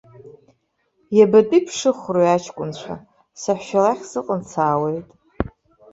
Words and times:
Иабатәи 1.17 1.65
ԥшыхәроу, 1.65 2.29
аҷкәынцәа, 2.35 2.95
саҳәшьа 3.41 3.79
лахь 3.83 4.03
сыҟан 4.09 4.41
саауеит! 4.51 5.07